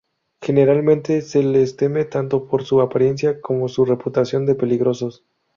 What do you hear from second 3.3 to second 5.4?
como su reputación de peligrosos.